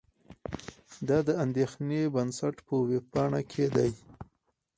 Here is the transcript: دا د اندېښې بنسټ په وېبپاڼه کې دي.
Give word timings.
دا 1.07 1.17
د 1.27 1.29
اندېښې 1.43 2.01
بنسټ 2.15 2.55
په 2.67 2.73
وېبپاڼه 2.89 3.41
کې 3.51 3.65
دي. 3.75 3.89